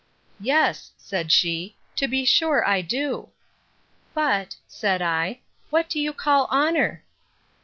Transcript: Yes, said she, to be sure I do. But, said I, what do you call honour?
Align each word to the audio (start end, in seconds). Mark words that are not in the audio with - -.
Yes, 0.39 0.93
said 0.97 1.31
she, 1.31 1.75
to 1.95 2.07
be 2.07 2.25
sure 2.25 2.67
I 2.67 2.81
do. 2.81 3.29
But, 4.15 4.55
said 4.67 4.99
I, 4.99 5.41
what 5.69 5.89
do 5.89 5.99
you 5.99 6.11
call 6.11 6.47
honour? 6.47 7.03